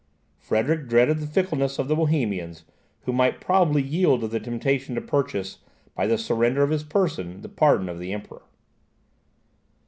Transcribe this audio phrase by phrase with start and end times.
[0.39, 2.63] Frederick dreaded the fickleness of the Bohemians,
[3.01, 5.59] who might probably yield to the temptation to purchase,
[5.93, 8.41] by the surrender of his person, the pardon of the Emperor.